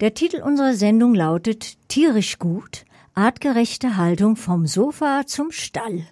[0.00, 6.06] Der Titel unserer Sendung lautet Tierisch gut, artgerechte Haltung vom Sofa zum Stall.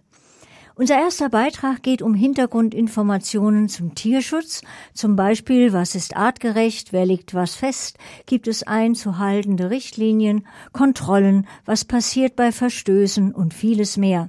[0.75, 4.61] Unser erster Beitrag geht um Hintergrundinformationen zum Tierschutz,
[4.93, 11.87] zum Beispiel, was ist artgerecht, wer legt was fest, gibt es einzuhaltende Richtlinien, Kontrollen, was
[11.87, 14.29] passiert bei Verstößen und vieles mehr.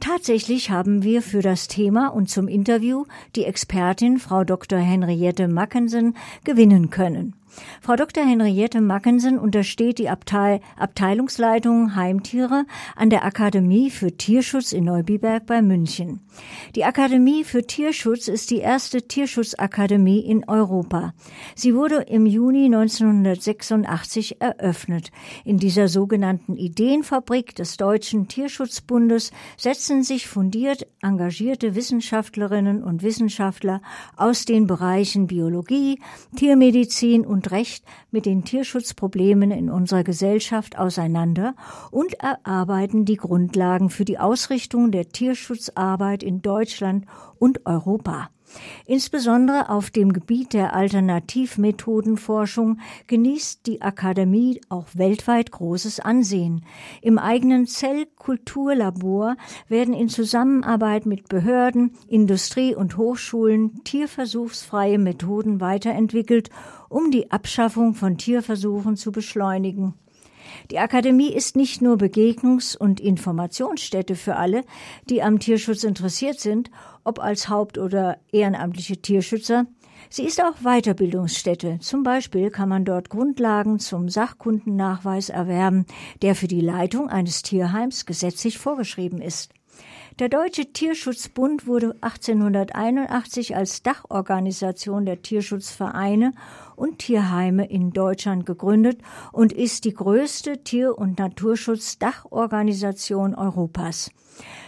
[0.00, 3.04] Tatsächlich haben wir für das Thema und zum Interview
[3.36, 4.80] die Expertin Frau Dr.
[4.80, 7.37] Henriette Mackensen gewinnen können.
[7.80, 8.24] Frau Dr.
[8.24, 12.64] Henriette Mackensen untersteht die Abteil Abteilungsleitung Heimtiere
[12.96, 16.20] an der Akademie für Tierschutz in Neubiberg bei München.
[16.74, 21.14] Die Akademie für Tierschutz ist die erste Tierschutzakademie in Europa.
[21.54, 25.10] Sie wurde im Juni 1986 eröffnet.
[25.44, 33.80] In dieser sogenannten Ideenfabrik des Deutschen Tierschutzbundes setzen sich fundiert engagierte Wissenschaftlerinnen und Wissenschaftler
[34.16, 36.00] aus den Bereichen Biologie,
[36.36, 41.54] Tiermedizin und Recht mit den Tierschutzproblemen in unserer Gesellschaft auseinander
[41.90, 47.06] und erarbeiten die Grundlagen für die Ausrichtung der Tierschutzarbeit in Deutschland
[47.38, 48.30] und Europa.
[48.86, 56.64] Insbesondere auf dem Gebiet der Alternativmethodenforschung genießt die Akademie auch weltweit großes Ansehen.
[57.02, 59.36] Im eigenen Zellkulturlabor
[59.68, 66.50] werden in Zusammenarbeit mit Behörden, Industrie und Hochschulen tierversuchsfreie Methoden weiterentwickelt,
[66.88, 69.94] um die Abschaffung von Tierversuchen zu beschleunigen.
[70.70, 74.64] Die Akademie ist nicht nur Begegnungs- und Informationsstätte für alle,
[75.08, 76.70] die am Tierschutz interessiert sind,
[77.04, 79.66] ob als Haupt- oder ehrenamtliche Tierschützer.
[80.10, 81.78] Sie ist auch Weiterbildungsstätte.
[81.80, 85.86] Zum Beispiel kann man dort Grundlagen zum Sachkundennachweis erwerben,
[86.22, 89.52] der für die Leitung eines Tierheims gesetzlich vorgeschrieben ist.
[90.18, 96.32] Der Deutsche Tierschutzbund wurde 1881 als Dachorganisation der Tierschutzvereine
[96.74, 98.98] und Tierheime in Deutschland gegründet
[99.30, 104.10] und ist die größte Tier- und Naturschutz-Dachorganisation Europas.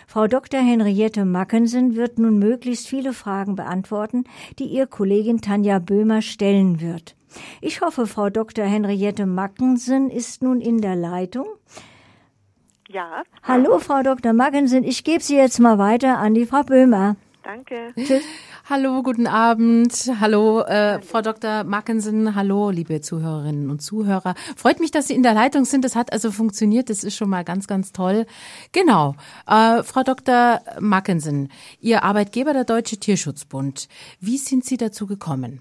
[0.07, 0.61] Frau Dr.
[0.61, 4.23] Henriette Mackensen wird nun möglichst viele Fragen beantworten,
[4.61, 7.17] die ihr Kollegin Tanja Böhmer stellen wird.
[7.61, 8.67] Ich hoffe, Frau Dr.
[8.67, 11.47] Henriette Mackensen ist nun in der Leitung.
[12.93, 13.23] Ja.
[13.45, 14.33] Hallo, Frau Dr.
[14.33, 14.83] Mackensen.
[14.83, 17.15] Ich gebe Sie jetzt mal weiter an die Frau Böhmer.
[17.45, 17.93] Danke.
[17.95, 18.25] Tschüss.
[18.69, 19.93] Hallo, guten Abend.
[20.21, 21.63] Hallo, äh, Frau Dr.
[21.63, 22.35] Mackensen.
[22.35, 24.35] Hallo, liebe Zuhörerinnen und Zuhörer.
[24.57, 25.85] Freut mich, dass Sie in der Leitung sind.
[25.85, 26.91] Das hat also funktioniert.
[26.91, 28.27] Das ist schon mal ganz, ganz toll.
[28.73, 29.15] Genau.
[29.47, 30.61] Äh, Frau Dr.
[30.81, 31.49] Mackensen,
[31.81, 33.89] Ihr Arbeitgeber, der Deutsche Tierschutzbund.
[34.19, 35.61] Wie sind Sie dazu gekommen?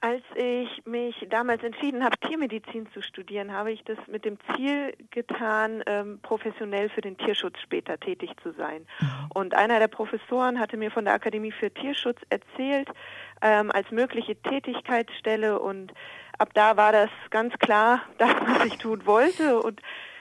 [0.00, 4.92] Als ich mich damals entschieden habe, Tiermedizin zu studieren, habe ich das mit dem Ziel
[5.10, 8.86] getan, ähm, professionell für den Tierschutz später tätig zu sein.
[9.00, 9.08] Mhm.
[9.34, 12.88] Und einer der Professoren hatte mir von der Akademie für Tierschutz erzählt,
[13.42, 15.58] ähm, als mögliche Tätigkeitsstelle.
[15.58, 15.92] Und
[16.38, 19.60] ab da war das ganz klar, das, was ich tun wollte.
[19.60, 19.80] Und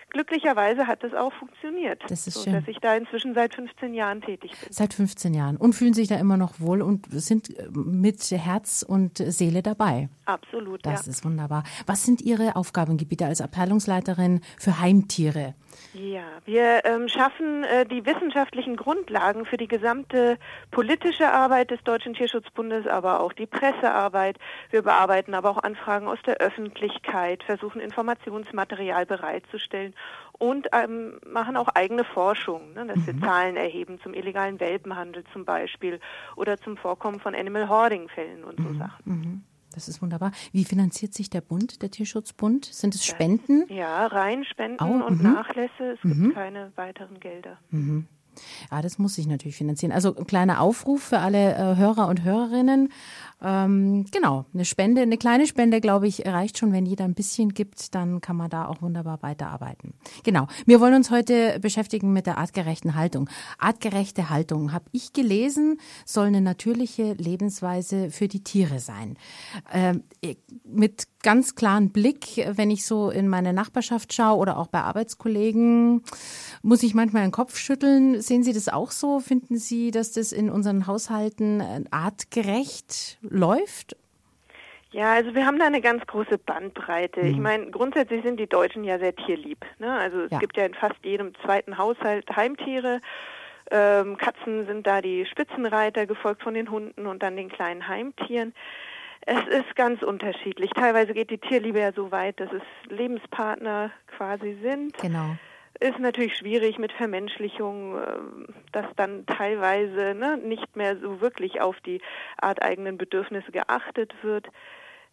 [0.09, 2.01] glücklicherweise hat das auch funktioniert.
[2.07, 2.53] Das ist so, schön.
[2.53, 4.71] Dass ich da inzwischen seit 15 Jahren tätig bin.
[4.71, 5.57] Seit 15 Jahren.
[5.57, 10.09] Und fühlen sich da immer noch wohl und sind äh, mit Herz und Seele dabei.
[10.25, 10.85] Absolut.
[10.85, 11.11] Das ja.
[11.11, 11.63] ist wunderbar.
[11.85, 15.55] Was sind Ihre Aufgabengebiete als Abteilungsleiterin für Heimtiere?
[15.93, 20.37] Ja, wir ähm, schaffen äh, die wissenschaftlichen Grundlagen für die gesamte
[20.71, 24.37] politische Arbeit des Deutschen Tierschutzbundes, aber auch die Pressearbeit.
[24.69, 29.93] Wir bearbeiten aber auch Anfragen aus der Öffentlichkeit, versuchen Informationsmaterial bereitzustellen
[30.39, 33.07] und ähm, machen auch eigene Forschung, ne, dass mhm.
[33.07, 35.99] wir Zahlen erheben zum illegalen Welpenhandel zum Beispiel
[36.35, 38.77] oder zum Vorkommen von Animal Hoarding Fällen und so mhm.
[38.77, 39.03] Sachen.
[39.05, 39.43] Mhm.
[39.73, 40.31] Das ist wunderbar.
[40.51, 42.65] Wie finanziert sich der Bund, der Tierschutzbund?
[42.65, 43.65] Sind es Spenden?
[43.69, 45.33] Ja, rein Spenden oh, und mhm.
[45.33, 45.91] Nachlässe.
[45.93, 46.33] Es gibt Mhm.
[46.33, 47.57] keine weiteren Gelder.
[47.69, 48.07] Mhm.
[48.71, 49.91] Ja, das muss sich natürlich finanzieren.
[49.91, 52.91] Also ein kleiner Aufruf für alle äh, Hörer und Hörerinnen.
[53.41, 56.71] Ähm, genau, eine Spende, eine kleine Spende, glaube ich, reicht schon.
[56.71, 59.93] Wenn jeder ein bisschen gibt, dann kann man da auch wunderbar weiterarbeiten.
[60.23, 60.47] Genau.
[60.65, 63.29] Wir wollen uns heute beschäftigen mit der artgerechten Haltung.
[63.59, 69.17] Artgerechte Haltung, habe ich gelesen, soll eine natürliche Lebensweise für die Tiere sein.
[69.71, 70.03] Ähm,
[70.63, 76.03] mit ganz klaren Blick, wenn ich so in meine Nachbarschaft schaue oder auch bei Arbeitskollegen,
[76.61, 78.21] muss ich manchmal den Kopf schütteln.
[78.21, 79.19] Sehen Sie das auch so?
[79.19, 83.95] Finden Sie, dass das in unseren Haushalten äh, artgerecht läuft?
[84.91, 87.21] Ja, also wir haben da eine ganz große Bandbreite.
[87.21, 87.27] Mhm.
[87.27, 89.65] Ich meine, grundsätzlich sind die Deutschen ja sehr tierlieb.
[89.79, 89.91] Ne?
[89.91, 90.39] Also es Ja.
[90.39, 93.01] gibt ja in fast jedem zweiten Haushalt Heimtiere.
[93.69, 98.53] Ähm, Katzen sind da die Spitzenreiter, gefolgt von den Hunden und dann den kleinen Heimtieren.
[99.29, 100.71] Es ist ganz unterschiedlich.
[100.71, 104.97] Teilweise geht die Tierliebe ja so weit, dass es Lebenspartner quasi sind.
[104.99, 105.35] Genau.
[105.81, 111.75] Ist natürlich schwierig mit Vermenschlichung, ähm, dass dann teilweise ne, nicht mehr so wirklich auf
[111.81, 111.99] die
[112.37, 114.47] arteigenen Bedürfnisse geachtet wird.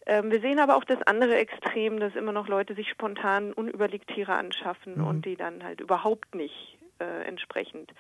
[0.06, 4.14] Ähm, wir sehen aber auch das andere Extrem, dass immer noch Leute sich spontan unüberlegt
[4.14, 5.06] Tiere anschaffen mhm.
[5.08, 7.92] und die dann halt überhaupt nicht äh, entsprechend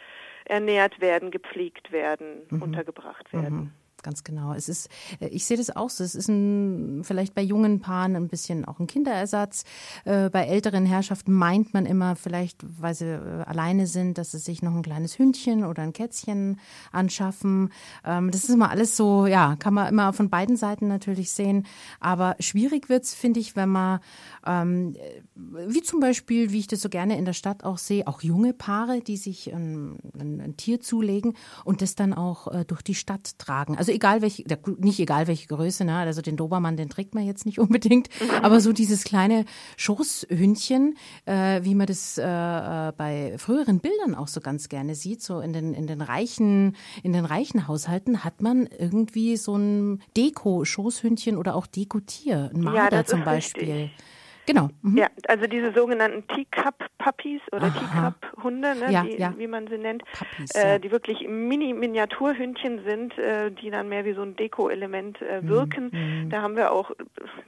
[0.44, 2.62] ernährt werden, gepflegt werden, mhm.
[2.62, 3.56] untergebracht werden.
[3.56, 3.72] Mhm
[4.04, 4.52] ganz genau.
[4.52, 6.04] Es ist, äh, ich sehe das auch so.
[6.04, 9.64] Es ist ein, vielleicht bei jungen Paaren ein bisschen auch ein Kinderersatz.
[10.04, 14.38] Äh, bei älteren Herrschaften meint man immer, vielleicht, weil sie äh, alleine sind, dass sie
[14.38, 16.60] sich noch ein kleines Hündchen oder ein Kätzchen
[16.92, 17.72] anschaffen.
[18.04, 21.66] Ähm, das ist immer alles so, ja, kann man immer von beiden Seiten natürlich sehen.
[21.98, 24.00] Aber schwierig wird's, finde ich, wenn man,
[24.46, 24.94] ähm,
[25.34, 28.52] wie zum Beispiel, wie ich das so gerne in der Stadt auch sehe, auch junge
[28.52, 31.34] Paare, die sich ein, ein, ein Tier zulegen
[31.64, 33.78] und das dann auch durch die Stadt tragen.
[33.78, 34.44] Also egal welche,
[34.78, 35.96] nicht egal welche Größe, ne?
[35.96, 38.08] also den Dobermann, den trägt man jetzt nicht unbedingt,
[38.42, 39.44] aber so dieses kleine
[39.76, 40.96] Schoßhündchen,
[41.26, 45.40] äh, wie man das äh, äh, bei früheren Bildern auch so ganz gerne sieht, so
[45.40, 51.36] in den, in den reichen, in den reichen Haushalten hat man irgendwie so ein Deko-Schoßhündchen
[51.36, 53.72] oder auch Dekotier, ein Marder ja, zum Beispiel.
[53.72, 54.13] Richtig.
[54.46, 54.68] Genau.
[54.82, 54.98] Mhm.
[54.98, 59.34] Ja, also diese sogenannten Teacup-Puppies oder Teacup-Hunde, ne, ja, ja.
[59.38, 64.12] wie man sie nennt, Puppies, äh, die wirklich Mini-Miniaturhündchen sind, äh, die dann mehr wie
[64.12, 65.90] so ein Deko-Element äh, mhm, wirken.
[65.92, 66.30] Mhm.
[66.30, 66.90] Da haben wir auch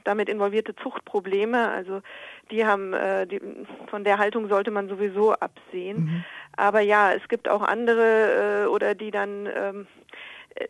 [0.03, 1.69] damit involvierte Zuchtprobleme.
[1.69, 2.01] Also
[2.49, 3.41] die haben, äh, die,
[3.87, 5.97] von der Haltung sollte man sowieso absehen.
[5.97, 6.23] Mhm.
[6.55, 9.87] Aber ja, es gibt auch andere äh, oder die dann ähm,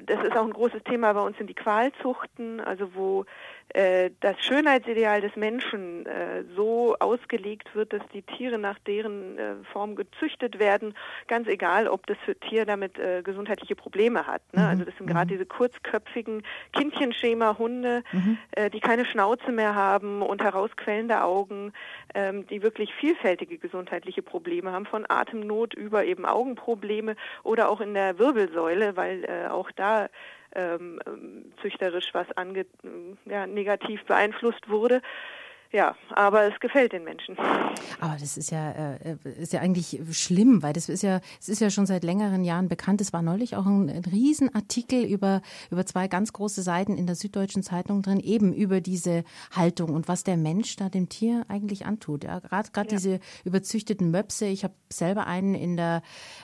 [0.03, 3.25] das ist auch ein großes Thema bei uns in die Qualzuchten, also wo
[3.69, 9.55] äh, das Schönheitsideal des Menschen äh, so ausgelegt wird, dass die Tiere nach deren äh,
[9.73, 10.93] Form gezüchtet werden,
[11.27, 14.41] ganz egal, ob das für Tier damit äh, gesundheitliche Probleme hat.
[14.53, 14.61] Ne?
[14.61, 14.67] Mhm.
[14.67, 15.37] Also das sind gerade mhm.
[15.37, 16.43] diese kurzköpfigen
[16.73, 18.37] Kindchenschema-Hunde, mhm.
[18.51, 21.73] äh, die keine Schnauze mehr haben und herausquellende Augen,
[22.15, 27.93] ähm, die wirklich vielfältige gesundheitliche Probleme haben, von Atemnot über eben Augenprobleme oder auch in
[27.93, 30.09] der Wirbelsäule, weil äh, auch da
[30.53, 30.99] ähm,
[31.61, 32.65] züchterisch was ange
[33.25, 35.01] ja, negativ beeinflusst wurde.
[35.73, 37.37] Ja, aber es gefällt den Menschen.
[37.99, 41.59] Aber das ist ja, äh, ist ja eigentlich schlimm, weil das ist ja, es ist
[41.59, 43.01] ja schon seit längeren Jahren bekannt.
[43.01, 47.15] Es war neulich auch ein, ein Riesenartikel über, über zwei ganz große Seiten in der
[47.15, 51.85] Süddeutschen Zeitung drin, eben über diese Haltung und was der Mensch da dem Tier eigentlich
[51.85, 52.23] antut.
[52.23, 52.97] Ja, gerade gerade ja.
[52.97, 54.45] diese überzüchteten Möpse.
[54.45, 56.01] Ich habe selber einen in der,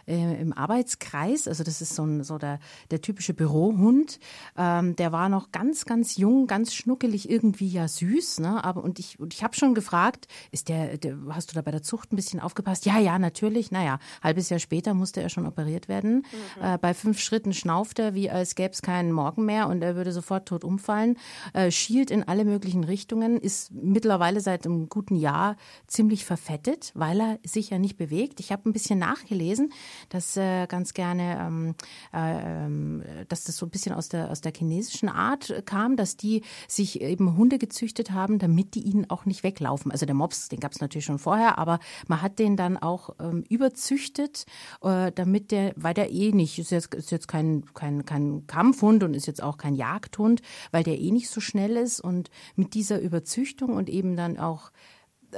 [0.07, 2.59] äh, im Arbeitskreis, also das ist so, ein, so der,
[2.91, 4.19] der typische Bürohund.
[4.57, 8.63] Ähm, der war noch ganz, ganz jung, ganz schnuckelig, irgendwie ja süß, ne?
[8.63, 11.71] Aber und ich und ich habe schon gefragt, ist der, der, hast du da bei
[11.71, 12.85] der Zucht ein bisschen aufgepasst?
[12.85, 13.71] Ja, ja, natürlich.
[13.71, 16.25] Naja, halbes Jahr später musste er schon operiert werden.
[16.57, 16.63] Mhm.
[16.63, 19.95] Äh, bei fünf Schritten schnauft er, wie als gäbe es keinen Morgen mehr und er
[19.95, 21.17] würde sofort tot umfallen.
[21.53, 25.57] Äh, schielt in alle möglichen Richtungen, ist mittlerweile seit einem guten Jahr
[25.87, 28.39] ziemlich verfettet, weil er sich ja nicht bewegt.
[28.39, 29.71] Ich habe ein bisschen nachgelesen,
[30.09, 31.75] dass äh, ganz gerne,
[32.13, 36.17] ähm, äh, dass das so ein bisschen aus der, aus der chinesischen Art kam, dass
[36.17, 39.91] die sich eben Hunde gezüchtet haben, damit die ihnen auch nicht weglaufen.
[39.91, 43.11] Also der Mops, den gab es natürlich schon vorher, aber man hat den dann auch
[43.19, 44.45] ähm, überzüchtet,
[44.81, 49.03] äh, damit der, weil der eh nicht, ist jetzt, ist jetzt kein, kein, kein Kampfhund
[49.03, 50.41] und ist jetzt auch kein Jagdhund,
[50.71, 54.71] weil der eh nicht so schnell ist und mit dieser Überzüchtung und eben dann auch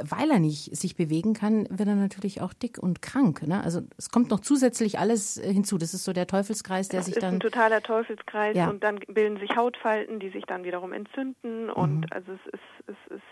[0.03, 3.47] weil er nicht sich bewegen kann, wird er natürlich auch dick und krank.
[3.47, 3.63] Ne?
[3.63, 5.77] Also es kommt noch zusätzlich alles äh, hinzu.
[5.77, 7.39] Das ist so der Teufelskreis, der das sich dann.
[7.39, 8.69] Das ist ein totaler Teufelskreis ja.
[8.69, 12.05] und dann bilden sich Hautfalten, die sich dann wiederum entzünden und mhm.
[12.11, 13.23] also es ist, es ist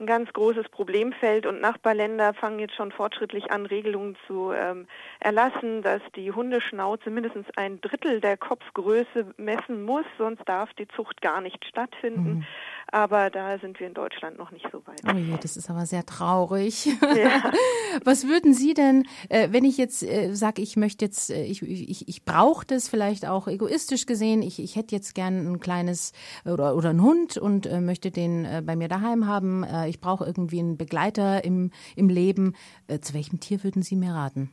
[0.00, 4.88] ein ganz großes Problemfeld und Nachbarländer fangen jetzt schon fortschrittlich an, Regelungen zu ähm,
[5.20, 11.20] erlassen, dass die Hundeschnauze mindestens ein Drittel der Kopfgröße messen muss, sonst darf die Zucht
[11.20, 12.38] gar nicht stattfinden.
[12.38, 12.46] Mhm.
[12.92, 15.00] Aber da sind wir in Deutschland noch nicht so weit.
[15.08, 16.86] Oh je, das ist aber sehr traurig.
[16.86, 17.52] Ja.
[18.04, 21.62] Was würden Sie denn, äh, wenn ich jetzt äh, sage, ich möchte jetzt, äh, ich,
[21.62, 26.12] ich, ich brauche das vielleicht auch egoistisch gesehen, ich, ich hätte jetzt gern ein kleines
[26.44, 30.76] oder, oder einen Hund und möchte den bei mir daheim haben, ich brauche irgendwie einen
[30.76, 32.54] Begleiter im, im Leben.
[33.00, 34.50] zu welchem Tier würden Sie mir raten?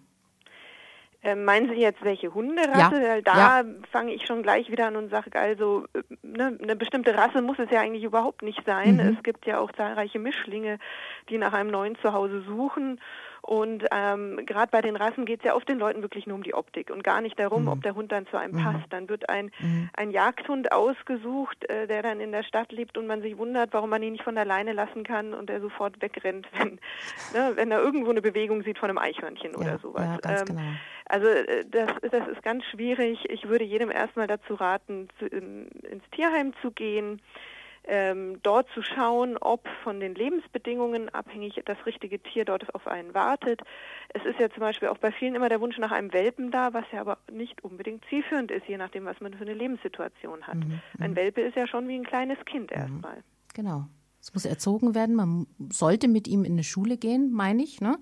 [1.28, 3.02] Äh, meinen Sie jetzt welche Hunderasse?
[3.04, 3.22] Ja.
[3.22, 3.64] Da ja.
[3.92, 7.60] fange ich schon gleich wieder an und sage, also äh, ne, eine bestimmte Rasse muss
[7.60, 8.94] es ja eigentlich überhaupt nicht sein.
[8.96, 9.18] Mhm.
[9.18, 10.80] Es gibt ja auch zahlreiche Mischlinge,
[11.30, 13.02] die nach einem neuen Zuhause suchen.
[13.48, 16.44] Und ähm, gerade bei den Rassen geht es ja oft den Leuten wirklich nur um
[16.44, 17.70] die Optik und gar nicht darum, mhm.
[17.70, 18.64] ob der Hund dann zu einem mhm.
[18.64, 18.88] passt.
[18.90, 19.90] Dann wird ein, mhm.
[19.94, 23.90] ein Jagdhund ausgesucht, äh, der dann in der Stadt lebt und man sich wundert, warum
[23.90, 26.78] man ihn nicht von der Leine lassen kann und er sofort wegrennt, wenn,
[27.34, 30.04] ne, wenn er irgendwo eine Bewegung sieht von einem Eichhörnchen ja, oder sowas.
[30.04, 30.70] Ja, ganz ähm, genau.
[31.06, 33.30] Also äh, das, das ist ganz schwierig.
[33.30, 37.22] Ich würde jedem erstmal dazu raten, zu, in, ins Tierheim zu gehen
[37.88, 43.14] ähm, dort zu schauen, ob von den Lebensbedingungen abhängig das richtige Tier dort auf einen
[43.14, 43.62] wartet.
[44.10, 46.74] Es ist ja zum Beispiel auch bei vielen immer der Wunsch nach einem Welpen da,
[46.74, 50.56] was ja aber nicht unbedingt zielführend ist, je nachdem, was man für eine Lebenssituation hat.
[50.56, 50.82] Mhm.
[51.00, 51.16] Ein.
[51.16, 52.78] Welpe ist ja schon wie ein kleines Kind mhm.
[52.78, 53.24] erstmal.
[53.54, 53.86] genau.
[54.20, 55.16] Es muss erzogen werden.
[55.16, 57.98] Man sollte mit ihm in eine Schule gehen, meine ich, ne?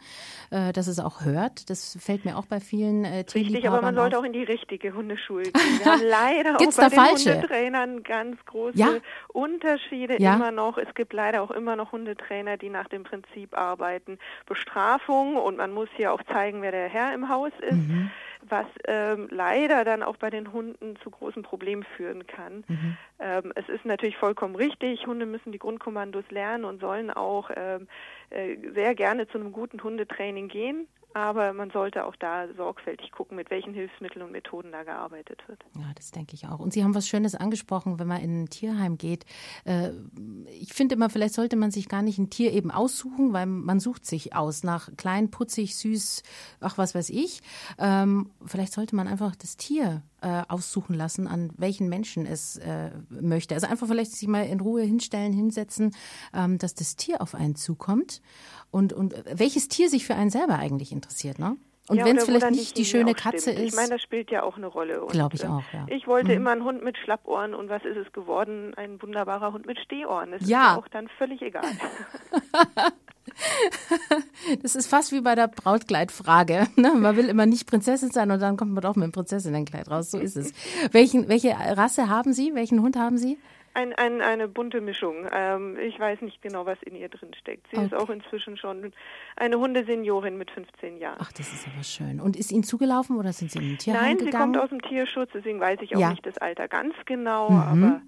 [0.49, 1.69] Äh, dass es auch hört.
[1.69, 4.93] Das fällt mir auch bei vielen äh, Richtig, aber man sollte auch in die richtige
[4.93, 5.79] Hundeschule gehen.
[5.79, 7.33] Wir haben leider Gibt's auch bei da den falsche?
[7.35, 8.89] Hundetrainern ganz große Ja?
[9.27, 10.35] Unterschiede Ja?
[10.35, 10.77] immer noch.
[10.77, 14.17] Es gibt leider auch immer noch Hundetrainer, die nach dem Prinzip arbeiten.
[14.47, 17.73] Bestrafung und man muss hier auch zeigen, wer der Herr im Haus ist.
[17.73, 18.09] Mhm.
[18.49, 22.63] Was ähm, leider dann auch bei den Hunden zu großen Problemen führen kann.
[22.67, 22.97] Mhm.
[23.19, 27.87] Ähm, es ist natürlich vollkommen richtig, Hunde müssen die Grundkommandos lernen und sollen auch ähm,
[28.29, 33.37] äh, sehr gerne zu einem guten Hundetraining gehen, aber man sollte auch da sorgfältig gucken,
[33.37, 35.63] mit welchen Hilfsmitteln und Methoden da gearbeitet wird.
[35.77, 36.59] Ja, das denke ich auch.
[36.59, 39.25] Und Sie haben was Schönes angesprochen, wenn man in ein Tierheim geht.
[39.63, 39.91] Äh,
[40.59, 43.79] ich finde immer, vielleicht sollte man sich gar nicht ein Tier eben aussuchen, weil man
[43.79, 46.21] sucht sich aus nach klein, putzig, süß,
[46.59, 47.39] ach was weiß ich.
[47.79, 52.89] Ähm, vielleicht sollte man einfach das Tier äh, aussuchen lassen, an welchen Menschen es äh,
[53.09, 53.53] möchte.
[53.53, 55.95] Also einfach vielleicht sich mal in Ruhe hinstellen, hinsetzen,
[56.33, 58.21] ähm, dass das Tier auf einen zukommt
[58.71, 61.57] und, und welches Tier sich für einen selber eigentlich interessiert, ne?
[61.87, 63.59] Und Ja, wenn es vielleicht nicht die Chemie schöne Katze stimmt.
[63.59, 63.65] ist.
[63.67, 65.05] Ich meine, das spielt ja auch eine Rolle.
[65.09, 65.85] Glaube ich äh, auch, ja.
[65.87, 66.37] Ich wollte Mhm.
[66.37, 68.73] immer einen Hund mit Schlappohren und was ist es geworden?
[68.75, 70.31] Ein wunderbarer Hund mit Stehohren.
[70.31, 70.69] Das Ja.
[70.69, 71.61] ist mir auch dann völlig egal.
[74.61, 76.67] Das ist fast wie bei der Brautkleidfrage.
[76.77, 76.91] Ne?
[76.93, 80.11] Man will immer nicht Prinzessin sein und dann kommt man doch mit dem Prinzessinnenkleid raus.
[80.11, 80.53] So ist es.
[80.91, 82.53] Welchen, welche Rasse haben Sie?
[82.53, 83.37] Welchen Hund haben Sie?
[83.73, 85.27] Ein, ein, eine bunte Mischung.
[85.33, 87.67] Ähm, ich weiß nicht genau, was in ihr drin steckt.
[87.71, 87.95] Sie ist Okay.
[88.03, 88.93] auch inzwischen schon
[89.35, 91.17] eine Hundeseniorin mit 15 Jahren.
[91.19, 92.21] Ach, das ist aber schön.
[92.21, 94.53] Und ist Ihnen zugelaufen oder sind Sie in ein Tierheim Nein, sie gegangen?
[94.53, 96.09] kommt aus dem Tierschutz, deswegen weiß ich auch Ja.
[96.11, 97.57] nicht das Alter ganz genau, Mhm.
[97.83, 98.01] aber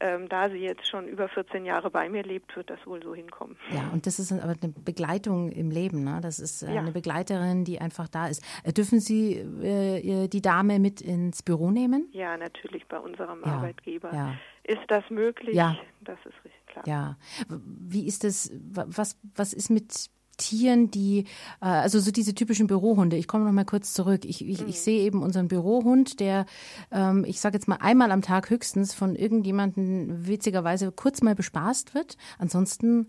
[0.00, 3.14] ähm, da sie jetzt schon über 14 Jahre bei mir lebt, wird das wohl so
[3.14, 3.56] hinkommen.
[3.72, 6.04] ja, und das ist aber eine Begleitung im Leben.
[6.04, 6.20] Ne?
[6.22, 6.80] Das ist äh, Ja.
[6.80, 8.42] eine Begleiterin, die einfach da ist.
[8.64, 12.08] Äh, Dürfen Sie äh, die Dame mit ins Büro nehmen?
[12.12, 14.12] Ja, natürlich bei unserem Ja, Arbeitgeber.
[14.12, 14.34] ja.
[14.64, 15.54] Ist das möglich?
[15.54, 15.76] Ja.
[16.00, 16.84] Das ist richtig klar.
[16.88, 17.16] Ja.
[17.48, 21.24] Wie ist das, wa- was, was ist mit Tieren, die,
[21.60, 24.24] äh, also so diese typischen Bürohunde, ich komme noch mal kurz zurück.
[24.24, 26.46] Ich, ich, ich sehe eben unseren Bürohund, der,
[26.90, 31.94] ähm, ich sage jetzt mal einmal am Tag höchstens von irgendjemandem witzigerweise kurz mal bespaßt
[31.94, 32.16] wird.
[32.38, 33.06] Ansonsten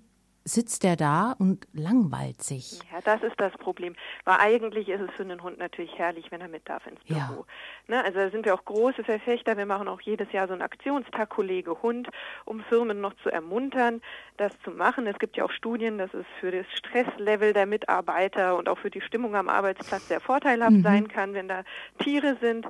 [0.47, 2.79] sitzt der da und langweilt sich.
[2.91, 3.95] Ja, das ist das Problem.
[4.25, 7.27] Weil eigentlich ist es für einen Hund natürlich herrlich, wenn er mit darf ins Ja.
[7.29, 7.45] Büro.
[7.87, 9.57] Ne, also da sind wir auch große Verfechter.
[9.57, 12.09] Wir machen auch jedes Jahr so einen Aktionstag Kollege Hund,
[12.45, 14.01] um Firmen noch zu ermuntern,
[14.37, 15.07] das zu machen.
[15.07, 18.91] Es gibt ja auch Studien, dass es für das Stresslevel der Mitarbeiter und auch für
[18.91, 21.63] die Stimmung am Arbeitsplatz sehr vorteilhaft sein kann, wenn da
[21.97, 22.67] Tiere sind.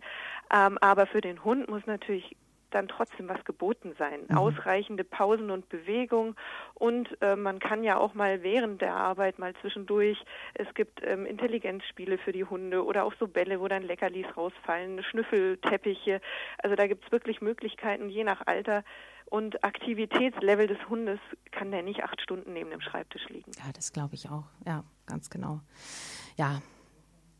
[0.53, 2.37] Ähm, aber für den Hund muss natürlich
[2.71, 4.29] dann trotzdem was geboten sein.
[4.35, 6.35] Ausreichende Pausen und Bewegung
[6.73, 11.25] und äh, man kann ja auch mal während der Arbeit mal zwischendurch, es gibt ähm,
[11.25, 16.21] Intelligenzspiele für die Hunde oder auch so Bälle, wo dann Leckerlis rausfallen, Schnüffelteppiche.
[16.57, 18.83] Also da gibt es wirklich Möglichkeiten, je nach Alter
[19.25, 21.19] und Aktivitätslevel des Hundes
[21.51, 23.51] kann der nicht acht Stunden neben dem Schreibtisch liegen.
[23.57, 24.45] Ja, das glaube ich auch.
[24.65, 25.61] Ja, ganz genau.
[26.37, 26.61] Ja.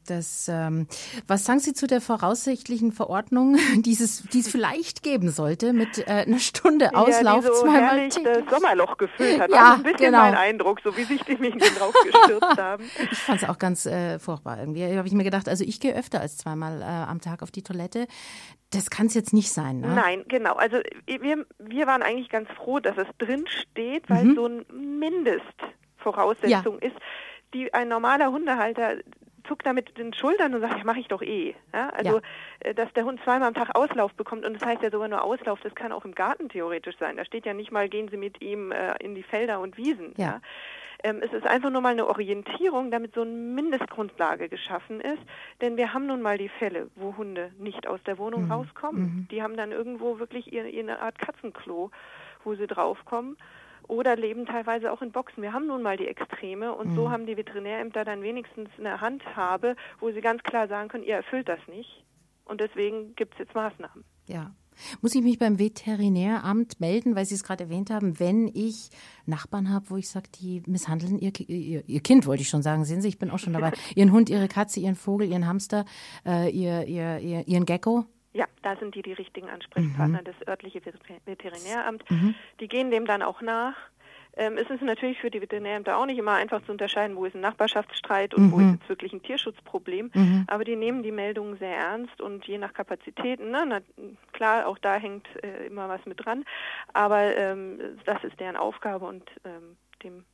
[0.10, 0.88] Das, ähm,
[1.28, 6.12] was sagen Sie zu der voraussichtlichen Verordnung, dieses, die es vielleicht geben sollte, mit äh,
[6.26, 9.50] einer Stunde Auslauf ja, die so zweimal das Sommerloch gefüllt hat.
[9.50, 10.20] Ja, War so ein bisschen genau.
[10.20, 12.84] mein Eindruck, so wie sich die Medien drauf gestürzt haben.
[13.12, 14.86] Ich fand es auch ganz äh, furchtbar irgendwie.
[14.98, 17.64] Habe ich mir gedacht, also ich gehe öfter als zweimal äh, am Tag auf die
[17.64, 18.08] Toilette.
[18.72, 19.94] Das kann es jetzt nicht sein, ne?
[19.96, 20.54] Nein, genau.
[20.56, 24.36] Also wir, wir waren eigentlich ganz froh, dass es drin steht, weil Mhm.
[24.36, 24.66] so ein
[25.00, 26.96] Mindestvoraussetzung ist,
[27.54, 28.96] die ein normaler Hundehalter
[29.48, 31.56] zuckt damit den Schultern und sagt, ja, mache ich doch eh.
[31.74, 32.22] Ja, also,
[32.60, 35.24] äh, dass der Hund zweimal am Tag Auslauf bekommt und das heißt ja sogar nur
[35.24, 37.18] Auslauf, das kann auch im Garten theoretisch sein.
[37.18, 40.14] Da steht ja nicht mal, gehen Sie mit ihm äh, in die Felder und Wiesen.
[40.18, 40.26] Ja.
[40.26, 40.42] Ja.
[41.04, 45.22] Ähm, es ist einfach nur mal eine Orientierung, damit so eine Mindestgrundlage geschaffen ist.
[45.62, 49.28] Denn wir haben nun mal die Fälle, wo Hunde nicht aus der Wohnung rauskommen.
[49.30, 51.92] Die haben dann irgendwo wirklich ihr, ihr eine Art Katzenklo,
[52.44, 53.38] wo sie draufkommen.
[53.88, 55.44] Oder leben teilweise auch in Boxen.
[55.44, 59.76] Wir haben nun mal die Extreme und so haben die Veterinärämter dann wenigstens eine Handhabe,
[60.00, 62.04] wo sie ganz klar sagen können, ihr erfüllt das nicht.
[62.46, 64.04] Und deswegen gibt es jetzt Maßnahmen.
[64.28, 64.52] Ja.
[65.02, 68.90] Muss ich mich beim Veterinäramt melden, weil Sie es gerade erwähnt haben, wenn ich
[69.26, 72.84] Nachbarn habe, wo ich sage, die misshandeln ihr, ihr, ihr Kind, wollte ich schon sagen,
[72.84, 75.86] sehen Sie, ich bin auch schon dabei, Ihren Hund, Ihre Katze, Ihren Vogel, Ihren Hamster,
[76.26, 78.06] äh, ihr, ihr, Ihren Gecko.
[78.36, 82.04] Ja, da sind die die richtigen Ansprechpartner, das örtliche Veter- Veterinäramt.
[82.60, 83.76] Die gehen dem dann auch nach.
[84.38, 87.34] Ähm, es ist natürlich für die Veterinärämter auch nicht immer einfach zu unterscheiden, wo ist
[87.36, 90.12] ein Nachbarschaftsstreit und wo ist jetzt wirklich ein Tierschutzproblem.
[90.48, 93.80] Aber die nehmen die Meldungen sehr ernst und je nach Kapazitäten, ne, na,
[94.34, 96.44] klar, auch da hängt äh, immer was mit dran.
[96.92, 100.26] Aber ähm, das ist deren Aufgabe und ähm, dem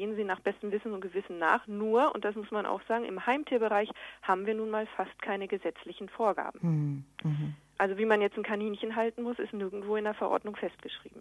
[0.00, 1.66] gehen sie nach bestem Wissen und Gewissen nach.
[1.66, 3.90] Nur, und das muss man auch sagen, im Heimtierbereich
[4.22, 7.04] haben wir nun mal fast keine gesetzlichen Vorgaben.
[7.20, 11.20] Hm, Also wie man jetzt ein Kaninchen halten muss, ist nirgendwo in der Verordnung festgeschrieben.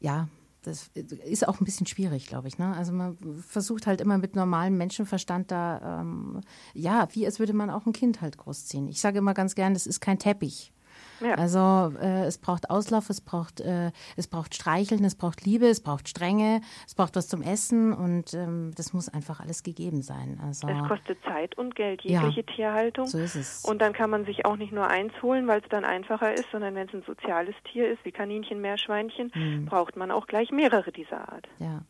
[0.00, 0.28] Ja,
[0.64, 2.58] das ist auch ein bisschen schwierig, glaube ich.
[2.58, 2.74] Ne?
[2.76, 6.42] Also man versucht halt immer mit normalem Menschenverstand da, ähm,
[6.74, 8.86] ja, wie als würde man auch ein Kind halt großziehen.
[8.88, 10.74] Ich sage immer ganz gern, das ist kein Teppich.
[11.20, 11.34] Ja.
[11.34, 15.82] Also äh, es braucht Auslauf, es braucht, äh, es braucht Streicheln, es braucht Liebe, es
[15.82, 20.40] braucht Strenge, es braucht was zum Essen und ähm, das muss einfach alles gegeben sein.
[20.44, 23.06] Also, es kostet Zeit und Geld, jegliche ja, Tierhaltung.
[23.06, 23.64] So ist es.
[23.64, 26.46] Und dann kann man sich auch nicht nur eins holen, weil es dann einfacher ist,
[26.52, 29.66] sondern wenn es ein soziales Tier ist, wie Kaninchen, Meerschweinchen, hm.
[29.66, 31.48] braucht man auch gleich mehrere dieser Art.
[31.58, 31.82] Ja.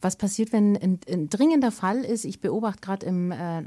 [0.00, 2.24] Was passiert, wenn ein, ein dringender Fall ist?
[2.24, 3.62] Ich beobachte gerade im äh,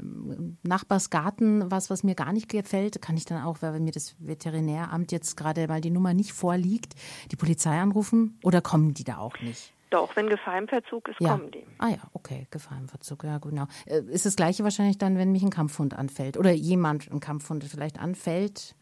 [0.62, 3.00] Nachbarsgarten was, was mir gar nicht gefällt.
[3.00, 6.94] Kann ich dann auch, weil mir das Veterinäramt jetzt gerade, weil die Nummer nicht vorliegt,
[7.30, 8.38] die Polizei anrufen?
[8.42, 9.72] Oder kommen die da auch nicht?
[9.90, 11.30] Doch, wenn Gefahr im Verzug ist, ja.
[11.30, 11.64] kommen die.
[11.78, 13.66] Ah ja, okay, Gefahr im Verzug, ja genau.
[13.86, 17.62] Äh, ist das gleiche wahrscheinlich dann, wenn mich ein Kampfhund anfällt oder jemand ein Kampfhund
[17.62, 18.74] vielleicht anfällt?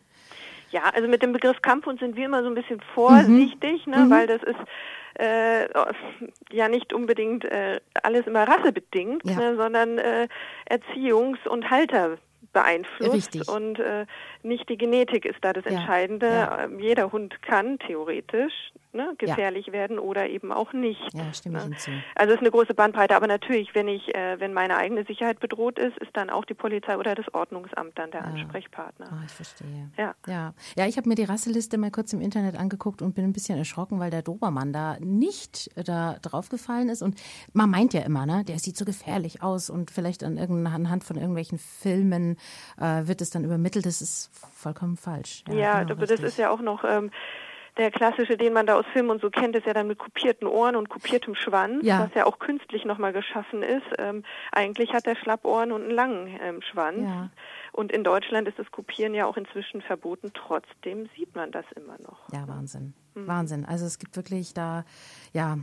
[0.73, 3.93] Ja, also mit dem Begriff Kampfhund sind wir immer so ein bisschen vorsichtig, mhm.
[3.93, 4.11] ne, mhm.
[4.11, 4.59] weil das ist
[5.21, 5.69] äh,
[6.51, 9.37] ja nicht unbedingt äh, alles immer rassebedingt, ja.
[9.37, 10.29] ne, sondern äh,
[10.71, 12.17] Erziehungs- und Halter
[12.53, 13.49] beeinflusst Richtig.
[13.49, 14.07] und äh,
[14.43, 16.27] nicht die Genetik ist da das Entscheidende.
[16.27, 16.65] Ja, ja.
[16.65, 19.73] Ähm, jeder Hund kann theoretisch ne, gefährlich ja.
[19.73, 21.01] werden oder eben auch nicht.
[21.13, 21.61] Ja, stimme ne?
[21.61, 21.91] ich hinzu.
[22.15, 25.41] Also es ist eine große Bandbreite, aber natürlich, wenn ich, äh, wenn meine eigene Sicherheit
[25.41, 29.09] bedroht ist, ist dann auch die Polizei oder das Ordnungsamt dann der Ansprechpartner.
[29.13, 29.91] Oh, ich verstehe.
[29.97, 33.25] Ja, ja, ja ich habe mir die Rasseliste mal kurz im Internet angeguckt und bin
[33.25, 37.21] ein bisschen erschrocken, weil der Dobermann da nicht da draufgefallen ist und
[37.53, 41.17] man meint ja immer, ne, der sieht so gefährlich aus und vielleicht an anhand von
[41.17, 42.37] irgendwelchen Filmen
[42.81, 43.87] äh, wird es dann übermittelt.
[43.87, 45.45] Das ist vollkommen falsch.
[45.49, 47.11] Ja, ja genau, das ist ja auch noch ähm,
[47.79, 50.47] der klassische, den man da aus Filmen und so kennt, ist ja dann mit kupierten
[50.47, 52.01] Ohren und kupiertem Schwanz, ja.
[52.01, 53.87] was ja auch künstlich nochmal geschaffen ist.
[53.99, 57.01] Ähm, eigentlich hat er Schlappohren und einen langen ähm, Schwanz.
[57.03, 57.31] Ja.
[57.73, 60.33] Und in Deutschland ist das Kopieren ja auch inzwischen verboten.
[60.35, 62.31] Trotzdem sieht man das immer noch.
[62.33, 62.93] Ja, Wahnsinn.
[63.15, 63.27] Mhm.
[63.27, 63.65] Wahnsinn.
[63.65, 64.85] Also es gibt wirklich da,
[65.33, 65.57] ja,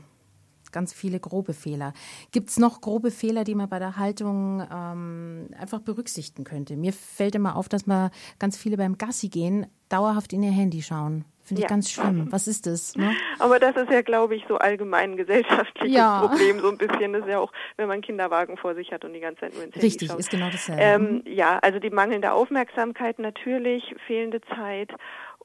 [0.72, 1.94] ganz viele grobe Fehler.
[2.32, 6.78] Gibt es noch grobe Fehler, die man bei der Haltung ähm, einfach berücksichtigen könnte?
[6.78, 10.82] Mir fällt immer auf, dass man ganz viele beim Gassi gehen dauerhaft in ihr Handy
[10.82, 11.26] schauen.
[11.50, 11.70] Finde ich ja.
[11.70, 12.28] ganz schlimm.
[12.30, 12.96] Was ist das?
[12.96, 13.16] Ne?
[13.40, 16.20] Aber das ist ja, glaube ich, so allgemein ein gesellschaftliches ja.
[16.28, 17.12] Problem, so ein bisschen.
[17.12, 19.56] Das ist ja auch, wenn man einen Kinderwagen vor sich hat und die ganze Zeit
[19.56, 20.20] nur ins Handy Richtig, schaut.
[20.20, 20.80] ist genau dasselbe.
[20.80, 21.24] Ähm, mhm.
[21.26, 24.92] ja, also die mangelnde Aufmerksamkeit natürlich, fehlende Zeit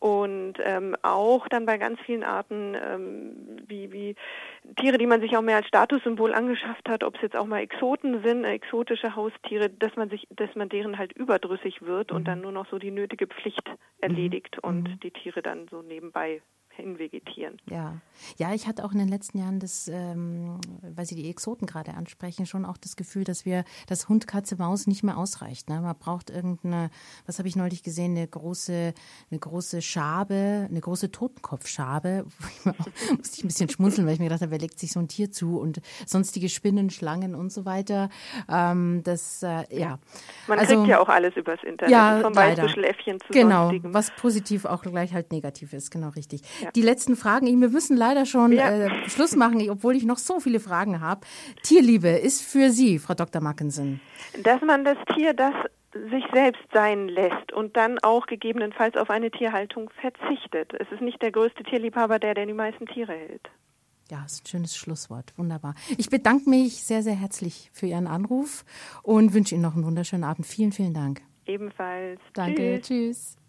[0.05, 4.17] und ähm, auch dann bei ganz vielen Arten ähm, wie, wie
[4.77, 7.61] Tiere, die man sich auch mehr als Statussymbol angeschafft hat, ob es jetzt auch mal
[7.61, 12.19] Exoten sind, äh, exotische Haustiere, dass man sich, dass man deren halt überdrüssig wird mhm.
[12.19, 13.79] und dann nur noch so die nötige Pflicht mhm.
[14.03, 14.69] erledigt mhm.
[14.69, 16.43] und die Tiere dann so nebenbei
[16.77, 17.57] hinvegetieren.
[17.69, 18.01] Ja,
[18.37, 21.95] ja, ich hatte auch in den letzten Jahren das, ähm, weil Sie die Exoten gerade
[21.95, 25.69] ansprechen, schon auch das Gefühl, dass wir, dass Hund, Katze, Maus nicht mehr ausreicht.
[25.69, 25.81] Ne?
[25.81, 26.91] Man braucht irgendeine,
[27.27, 28.95] was habe ich neulich gesehen, eine große,
[29.31, 32.27] eine große Schabe, eine große Totenkopfschabe.
[33.17, 35.09] musste ich ein bisschen schmunzeln, weil ich mir gedacht habe, wer legt sich so ein
[35.09, 38.09] Tier zu und sonstige Spinnen, Schlangen und so weiter.
[38.49, 39.99] Ähm, das, äh, ja.
[40.47, 43.95] Man also, kriegt ja auch alles übers Internet, ja, vom Weißbuscheläffchen zu Genau, sonstigem.
[43.95, 46.43] was positiv auch gleich halt negativ ist, genau richtig.
[46.65, 46.71] Ja.
[46.71, 48.71] Die letzten Fragen, wir müssen leider schon ja.
[48.71, 51.23] äh, Schluss machen, obwohl ich noch so viele Fragen habe.
[51.63, 53.41] Tierliebe ist für Sie, Frau Dr.
[53.41, 54.01] Mackensen.
[54.43, 55.55] Dass man das Tier, das
[56.11, 60.73] sich selbst sein lässt und dann auch gegebenenfalls auf eine Tierhaltung verzichtet.
[60.75, 63.49] Es ist nicht der größte Tierliebhaber, der, der die meisten Tiere hält.
[64.11, 65.33] Ja, ist ein schönes Schlusswort.
[65.37, 65.75] Wunderbar.
[65.97, 68.65] Ich bedanke mich sehr, sehr herzlich für Ihren Anruf
[69.03, 70.47] und wünsche Ihnen noch einen wunderschönen Abend.
[70.47, 71.23] Vielen, vielen Dank.
[71.47, 72.21] Ebenfalls.
[72.35, 72.81] Danke.
[72.81, 72.87] Tschüss.
[72.87, 73.44] tschüss.